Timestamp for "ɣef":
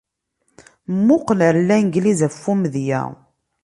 2.25-2.45